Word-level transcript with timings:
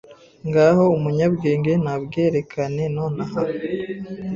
Ngaho 0.47 0.83
umunyabwenge 0.97 1.71
nabwerekane 1.83 2.83
nonaha 2.95 3.41